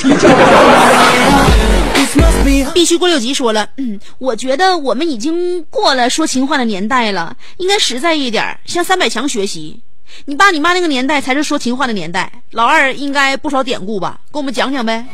[2.72, 9.78] 必须过六级说了，嗯，我觉得我们已经过了说情话的年代了，应该实在一点，向三百强学习。
[10.24, 14.18] 你爸你妈那个年代才是说情话的年代，老二应该不少典故吧？
[14.32, 15.04] 给我们讲讲呗。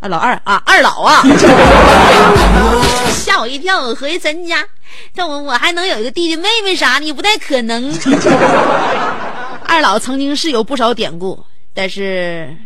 [0.00, 1.22] 啊，老二啊，二老啊，
[3.12, 3.82] 吓我一跳！
[3.82, 4.66] 我合计咱家，
[5.14, 6.98] 这我我还能有一个弟弟妹妹啥？
[6.98, 7.94] 的不太可能。
[9.68, 11.38] 二老曾经是有不少典故，
[11.74, 12.56] 但是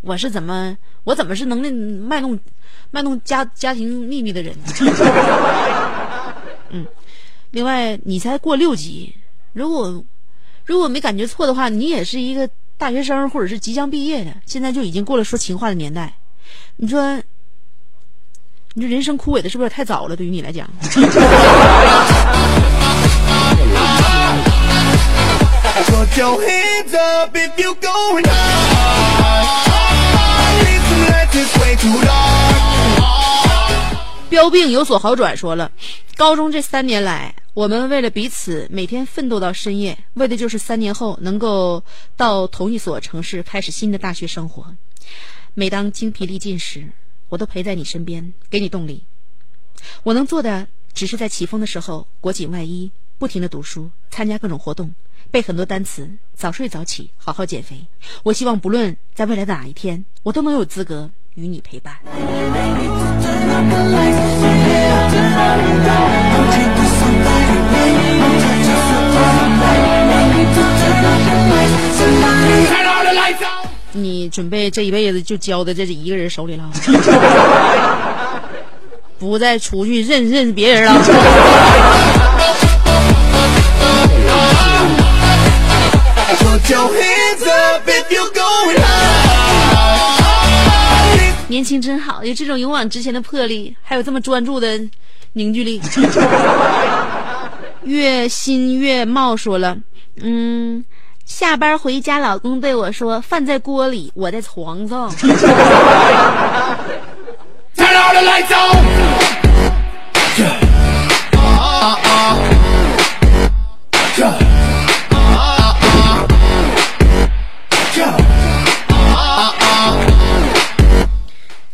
[0.00, 0.76] 我是怎么？
[1.04, 1.60] 我怎么是能
[2.00, 2.38] 卖弄、
[2.90, 4.56] 卖弄家家庭秘密的人？
[6.70, 6.86] 嗯，
[7.50, 9.14] 另外你才过六级，
[9.52, 10.02] 如果
[10.64, 12.48] 如果没感觉错的话，你也是一个
[12.78, 16.14] 大学生或者是即将毕业的，现在就已经过了说情话的年代。
[16.80, 17.20] 你说，
[18.74, 20.14] 你这人生枯萎的是不是太早了？
[20.14, 20.70] 对于你来讲。
[34.28, 35.72] 标病有所好转，说了，
[36.16, 41.82] 高中这三年来，我们为了彼此每天奋斗到深夜，为的就是三年后能够
[42.16, 44.64] 到同一所城市开始新的大学生活。
[45.58, 46.86] 每当精疲力尽时
[47.30, 49.02] 我都陪在你身边给你动力。
[50.04, 54.94] 我能做的只是在起风的时候裹紧外衣不停的读书参加各种活动
[55.32, 57.84] 背很多单词早睡早起好好减肥。
[58.22, 61.98] 我希望不论在未来的哪一天我都能有资格与你陪伴。
[74.30, 76.70] 准备这一辈子就交在这一个人手里了，
[79.18, 80.94] 不再出去认认别人了。
[91.48, 94.78] 年轻真好，有这种勇往直前的魄力，还有这么专注的
[95.32, 95.80] 凝聚力。
[97.84, 99.76] 月新月茂说了，
[100.20, 100.84] 嗯，
[101.28, 105.10] 下班回家，老公对我说：“饭在锅里，我在床上。
[105.10, 105.36] Turn
[107.76, 108.84] all the lights on.”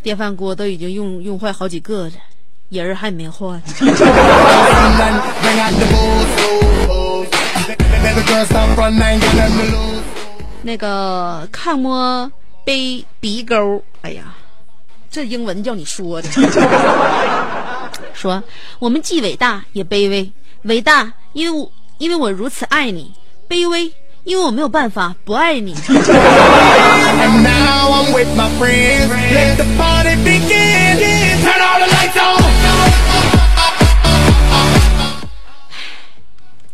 [0.03, 2.13] 电饭锅都已经用用坏好几个了，
[2.69, 3.63] 人儿还没换。
[10.63, 12.31] 那个抗摸
[12.65, 14.35] 背鼻沟，哎呀，
[15.11, 16.29] 这英文叫你说的。
[18.15, 18.43] 说
[18.79, 23.13] 我们既伟大也卑微，伟大因为我因为我如此爱你，
[23.49, 23.93] 卑微
[24.25, 25.75] 因为我没有办法不爱你。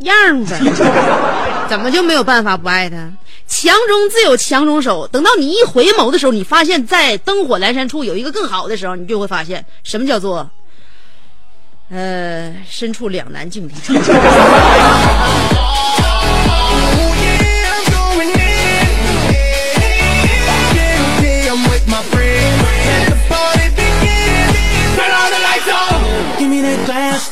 [0.01, 0.55] 样子，
[1.69, 3.11] 怎么就没有办法不爱他？
[3.47, 10.49] 强中自有强中手，等到你一回眸的时候，你发现，在灯火阑珊处有一个更好的时候，你就会发现什么叫做，
[11.91, 13.75] 呃，身处两难境地。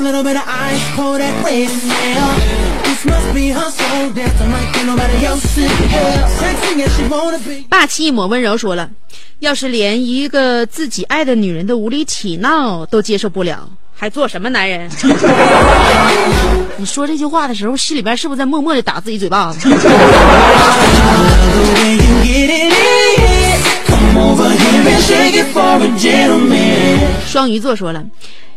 [0.00, 2.36] Little bit of ice, pour that red now.
[2.84, 6.26] This must be her soul dancing like ain't nobody else in here.
[6.38, 7.66] Sexy as she wanna be.
[7.68, 8.88] 霸气一抹温柔说了
[9.40, 14.88] ：“要是连一个自己爱的女人的无理取闹都接受不了，还做什么男人？”
[16.76, 19.68] 你说这句话的时候，心里边是不是在默默的打自己嘴巴子.
[27.26, 28.02] 双鱼座说了，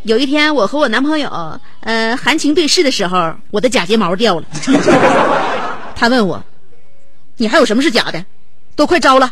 [0.03, 1.29] 有一天我和我男朋友
[1.81, 4.45] 呃含情对视的时候，我的假睫毛掉了。
[5.95, 6.43] 他问我
[7.37, 8.25] ：“你还有什么是假的？
[8.75, 9.31] 都快招了。”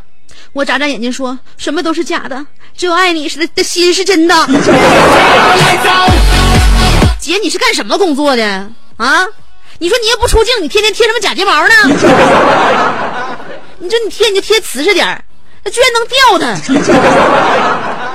[0.54, 2.46] 我眨眨眼睛说：“什么都是假的，
[2.78, 4.36] 只有爱你是的的心是真的。
[7.20, 8.44] ”姐，你是干什么工作的
[8.98, 9.26] 啊？
[9.80, 11.74] 你说你也不出镜，你天天贴什么假睫毛呢？
[13.80, 15.24] 你说你贴你就贴瓷实点儿，
[15.64, 16.56] 那居然能掉它，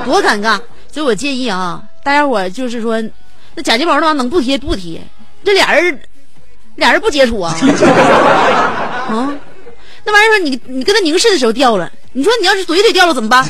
[0.05, 0.61] 多尴尬！
[0.93, 3.03] 所以我建议啊，大家伙就是说，
[3.57, 5.01] 那假睫毛那玩意能不贴不贴？
[5.43, 5.99] 这俩人，
[6.77, 7.57] 俩人不接触啊？
[9.09, 9.33] 啊，
[10.05, 13.45] 那玩意说你你跟他凝视的时候掉了，你说你要是嘴嘴掉了怎么办？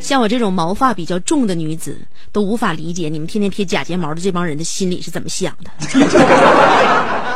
[0.00, 1.96] 像我这种毛发比较重的女子，
[2.32, 5.70] 都无法理解你们天天贴假睫毛的这帮人的心里是怎么想的。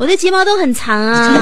[0.00, 1.36] 我的睫毛都很长啊，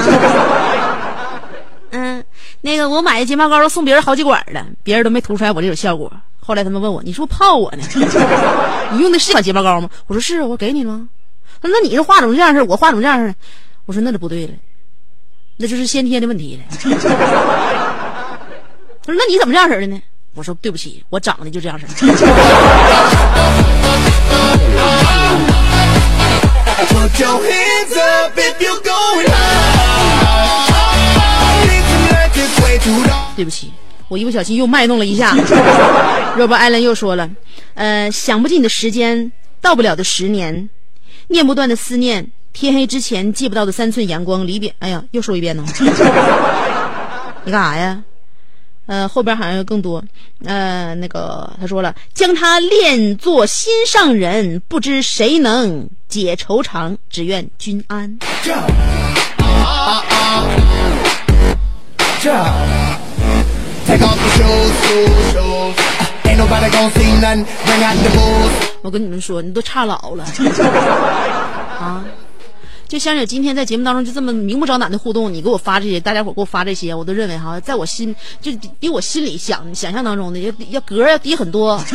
[1.91, 2.21] 嗯，
[2.59, 6.11] 那个我买的睫毛膏都送别人好几管了，别人都没涂出来我这种效果。
[6.41, 7.83] 后来他们问我，你是不是泡我呢？
[8.91, 9.89] 你用的是这款睫毛膏吗？
[10.07, 11.07] 我说是啊，我给你了吗？
[11.61, 12.65] 他说那你是画怎么这样式儿？
[12.65, 13.35] 我画怎么这样式儿？
[13.85, 14.51] 我说那就不对了，
[15.55, 16.63] 那就是先天的问题了。
[19.05, 20.01] 他说那你怎么这样式儿的呢？
[20.35, 21.89] 我说对不起，我长得就这样式儿。
[26.87, 29.89] Put your hands up if you're going high.
[33.07, 33.35] Long.
[33.35, 33.71] 对不起，
[34.07, 35.35] 我一不小心又卖弄了一下。
[36.35, 37.29] 若不艾伦又说了，
[37.75, 40.69] 呃，想不尽的时间，到不了的十年，
[41.27, 44.73] 念不断的思念，天黑之前借不到的三寸阳光，离别。
[44.79, 45.63] 哎呀，又说一遍呢。
[47.45, 48.01] 你干啥呀？
[48.89, 50.03] 呃，后边好像有更多。
[50.45, 58.17] 呃，那个他说了，将他练作心上人，不知谁能解愁肠，只愿君安。
[63.85, 65.75] Take off your shoes, shoes, shoes.
[66.25, 67.45] Ain't nobody gonna see nothing.
[67.65, 68.69] Bring out the booze.
[68.81, 70.23] 我跟你们说，你都差老了
[71.79, 72.03] 啊！
[72.89, 81.79] 就像有今天在节目当中就这么明目张胆的互动，你给我发这些，大家伙给我发这些，我都认为哈，在我心就比我心里想想象当中的要要格要低很多。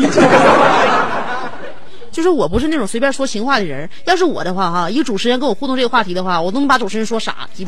[2.13, 7.49] 就是我不是那种随便说情话的人，要是我的话哈，一个主持人跟我互动这个话题的话，我都能把主持人说傻，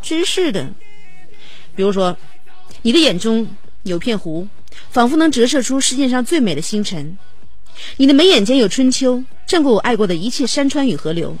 [0.00, 0.66] 真是的，
[1.74, 2.16] 比如说，
[2.80, 3.46] 你的眼中
[3.82, 4.48] 有片湖，
[4.88, 7.18] 仿佛能折射出世界上最美的星辰。
[7.96, 11.36] 你的眉眼间有春秋，胜过我爱过的一切山川与河流。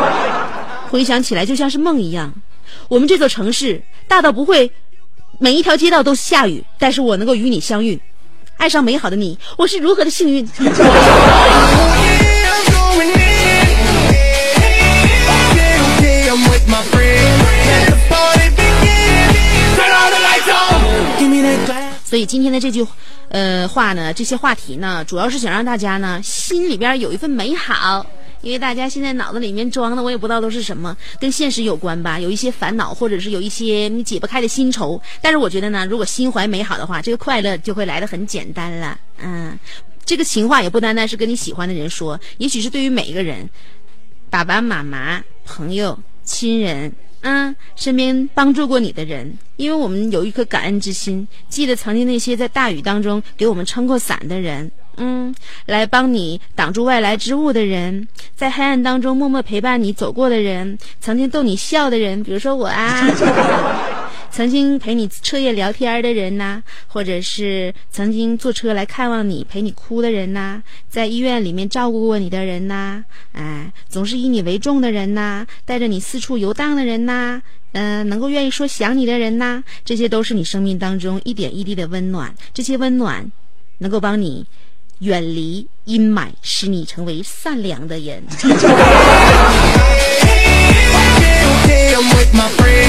[0.90, 2.32] 回想起来，就像是梦一样。
[2.88, 4.70] 我们这座城市大到不会
[5.38, 8.00] 每一条街道都是下雨，但是我能够与你相遇，
[8.56, 10.48] 爱上美好的你，我是如何的幸运。
[22.18, 22.84] 所以今天的这句
[23.28, 28.04] 呃话呢，这些话题呢，主要是想让大家呢心里边有一份美好。
[28.40, 35.00] 因为大家现在脑子里面装的，我也不知道都是什么，跟现实有关吧，有一些烦恼，或者是有一些你解不开的心愁。
[35.22, 38.98] 但是我觉得呢，如果心怀美好的话，这个快乐就会来的很简单了。
[39.18, 39.56] 嗯，
[40.04, 43.48] 这个情话也不单单是跟你喜欢的人说，也许是对于每一个人，
[44.28, 46.92] 爸爸妈妈、朋友、亲人，
[47.22, 55.34] 嗯，身边帮助过你的人，因为我们有一颗感恩之心，记得曾经那些在大雨当中给我们撑过伞的人，嗯，
[55.66, 58.06] 来帮你挡住外来之物的人，
[58.36, 63.08] 在黑暗当中默默陪伴你走过的人，曾经逗你笑的人，比如说我啊。
[64.30, 82.32] 曾经陪你彻夜聊天的人呐、或者是曾经坐车来看望你、陪你哭的人呐、在医院里面照顾过你的人呐、哎，总是以你为重的人呐、带着你四处游荡的人呐、嗯、能够愿意说想你的人呐、这些都是你生命当中一点一滴的温暖。
[82.54, 83.30] 这些温暖
[83.78, 84.46] 能够帮你
[85.00, 88.22] 远离阴霾，使你成为善良的人。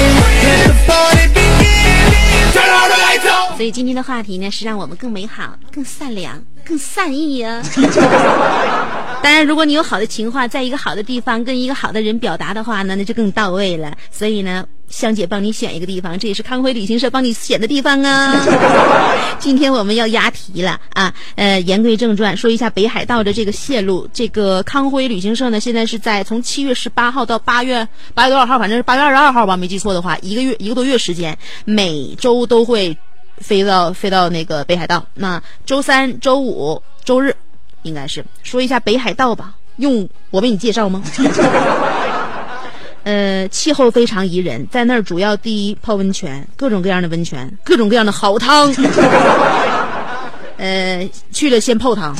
[3.56, 7.60] 所以今天的话题呢，是让我们更美好、更善良、更善意呀、
[9.22, 13.94] 当然，如果你有好的情话，在一个好的地方跟一个好的人表达的话呢，那就更到位了。
[14.10, 18.34] 所以呢，香姐帮你选一个地方，这也是康辉旅行社帮你选的地方啊。
[19.38, 21.12] 今天我们要押题了啊！
[21.36, 24.08] 呃，言归正传，说一下北海道的这个线路。
[24.12, 32.96] 这个康辉旅行社呢，现在是在从七月十八号到八月八月多少号，反正是八月二十二号吧，没记错的话，一个月一个多月时间，每周都会
[33.38, 35.06] 飞到飞到那个北海道。
[35.14, 37.36] 那周三、周五、周日，
[37.82, 39.54] 应该是说一下北海道吧。
[39.76, 41.02] 用我为你介绍吗？
[43.02, 48.70] 呃，气候非常宜人，在那儿主要第一泡温泉，各种各样的温泉，各种各样的好汤。
[50.58, 52.14] 呃，去了先泡汤，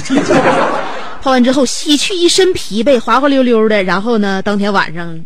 [1.20, 5.20] 泡完之后洗去一身疲惫，滑滑溜溜的，然后呢，当天晚上，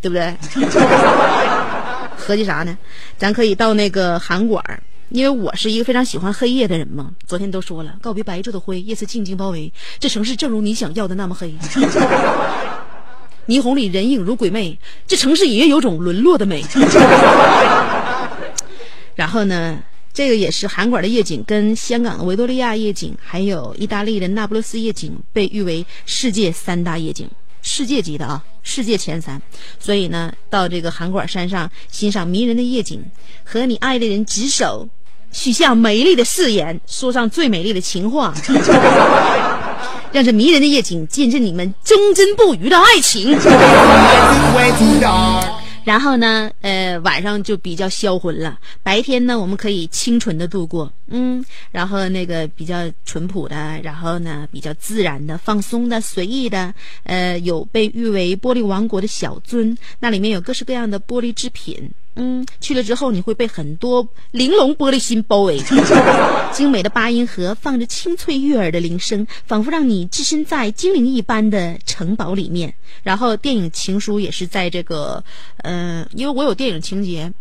[0.00, 0.32] 对不对？
[2.16, 2.78] 合计啥呢？
[3.18, 4.62] 咱可以到那个韩馆
[5.10, 7.12] 因为我是一个非常喜欢黑夜的人嘛。
[7.26, 11.54] 昨天都说了，告别白昼的灰，夜色静静包围，这城市正如你想要的那么黑。
[13.46, 16.64] 霓虹里人影如鬼魅，这城市也有种沦落的美。
[19.16, 19.82] 然后呢，
[20.12, 27.28] 这个也是韩馆的夜景，跟香港的维多利亚夜景，还有意大利的那不勒斯夜景，被誉为世界三大夜景，
[27.60, 29.42] 世界级的啊，世界前三。
[29.80, 33.04] 所以呢，到这个韩馆山上欣赏迷人的夜景，
[33.42, 34.88] 和你爱的人执手，
[35.32, 38.34] 许下美丽的誓言，说上最美丽的情话。
[40.12, 43.38] 让这迷人的夜景见证你们忠贞不渝的爱情。
[45.82, 48.58] 然后呢，呃，晚上就比较销魂了。
[48.82, 56.74] 白天呢，我们可以清纯的度过，嗯，然后那个比较淳朴的，然后呢比较自然的、放松的、随意的，
[57.04, 61.90] 呃，有被誉为玻璃王国的小樽，那里面有各式各样的玻璃制品。
[62.16, 65.58] 嗯，去了之后你会被很多玲珑玻璃心包围，
[66.52, 72.74] 精美的八音盒放着清脆悦耳的铃声，仿佛让你置身在精灵一般的城堡里面。
[73.02, 75.22] 然后电影《情书》也是在这个，
[75.58, 77.32] 呃，因为我有电影情节，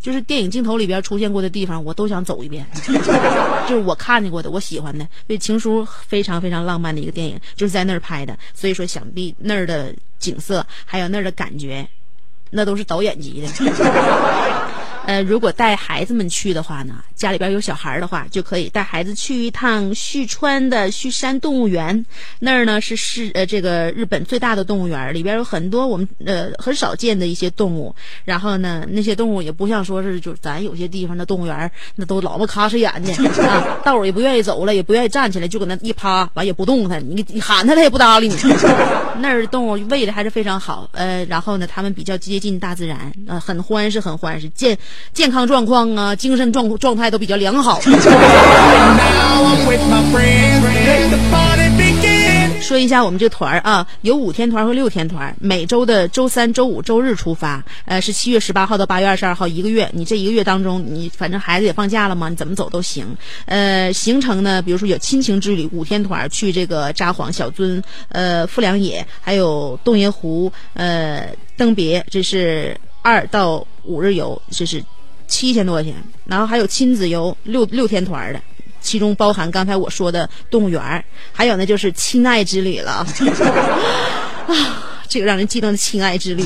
[0.00, 2.66] 就是电影镜头里边出现过的地方，我都想走一遍，
[3.68, 5.04] 就是我看见过的，我喜欢的。
[5.26, 8.36] 所以《情书》非常非常浪漫的一个电影，就是在那儿拍的。
[8.52, 11.88] 所以说，想必那儿的景色还有那儿的感觉，
[12.54, 13.48] 那都是导演级的。
[15.06, 22.06] 呃，如果带孩子们去的话呢，家里边有小孩的话，就可以带孩子去一趟旭川的旭山动物园。
[22.38, 27.94] 那儿呢是是呃这个日本最大的动物园，里边有很多我们呃很少见的一些动物。
[28.24, 33.12] 然后呢，那些动物也不像说是就咱有些地方的动物园，那都老么卡哧眼的
[33.46, 37.00] 啊，道儿也不愿意走了，也不愿意站起来，就搁那一趴，完也不动弹。
[37.08, 38.36] 你你喊它，它也不搭理你。
[39.20, 44.76] 那儿的动物喂的还是非常好，呃，然后呢，它们比较接近大自然，呃，很欢是，很欢实，健
[45.12, 47.80] 健康状况啊，精神状状态都比较良好。
[52.60, 59.90] 说一下我们这团儿啊，有五天团和六天团，每周的周三、周五、周日出发，呃，是七月十八号到八月二十二号，一个月。
[59.92, 63.04] 你这一个月当中，你反正孩子也放假了嘛，你怎么走都行。
[63.46, 74.82] 呃，行程呢，比如说有亲情之旅五天团，去这个札幌、小樽、呃富良野，还有洞爷湖、呃登别，这是二到五日游，这是
[75.26, 75.94] 七千多块钱。
[76.24, 78.40] 然后还有亲子游六六天团的。
[78.80, 82.90] 其中包含刚才我说的动物园儿还有呢就是亲爱之旅了
[84.48, 86.44] 啊，这个让人激动的亲爱之旅，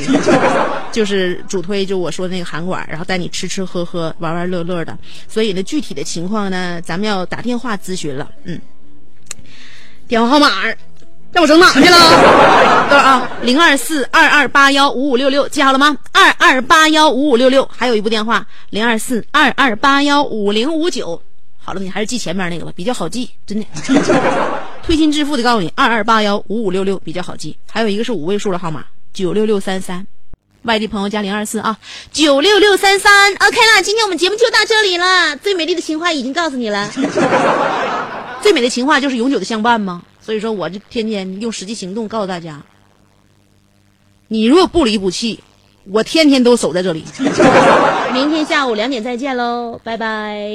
[0.92, 4.98] 就是主推就我说的那个韩馆，然后带你吃吃喝喝玩玩乐乐的。
[5.26, 8.30] 所以呢，具体的情况呢，咱们要打电话咨询了。
[8.44, 8.60] 嗯，
[10.06, 10.48] 电话号码
[11.36, 12.88] 让我整哪去了？
[12.88, 13.30] 多少啊？
[13.42, 15.94] 零二四二二八幺五五六六，记好了吗？
[16.10, 21.20] 二二八幺五五六六，还有一部电话零二四二二八幺五零五九。
[21.62, 23.66] 好了，你还是记前面那个吧，比较好记，真的。
[24.82, 30.06] 推心置腹的告诉你，二二八幺五五六六比较好记，还有一个是五位数的号码九六六三三，
[30.62, 31.76] 外地朋友加零二四啊，
[32.12, 33.34] 九六六三三。
[33.34, 35.36] OK 了，今天我们节目就到这里了。
[35.36, 36.90] 最美丽的情话已经告诉你了，
[38.40, 40.00] 最美的情话就是永久的相伴吗？
[40.26, 42.60] 所以说，我就天天用实际行动告诉大家，
[44.26, 45.38] 你若不离不弃，
[45.84, 47.04] 我天天都守在这里。
[48.12, 50.50] 明天下午两点再见喽，拜拜。